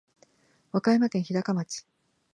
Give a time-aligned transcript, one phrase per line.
[0.71, 1.85] 和歌山県日高町